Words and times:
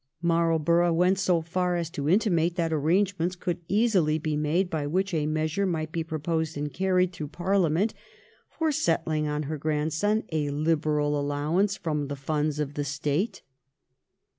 Marlborough 0.19 0.91
went 0.91 1.19
so 1.19 1.43
far 1.43 1.75
as 1.75 1.87
to 1.91 2.09
intimate 2.09 2.55
that 2.55 2.73
arrangements 2.73 3.35
could 3.35 3.61
easily 3.67 4.17
be 4.17 4.35
made, 4.35 4.67
by 4.67 4.87
which 4.87 5.13
a 5.13 5.27
measure 5.27 5.67
might 5.67 5.91
be 5.91 6.03
proposed 6.03 6.57
and 6.57 6.73
carried 6.73 7.13
through 7.13 7.27
Parliament 7.27 7.93
for 8.49 8.71
settling 8.71 9.27
on 9.27 9.43
her 9.43 9.59
grandson 9.59 10.23
a 10.31 10.49
liberal 10.49 11.19
allowance 11.19 11.77
from 11.77 12.07
the 12.07 12.15
funds 12.15 12.57
of 12.59 12.73
the 12.73 12.83
State. 12.83 13.43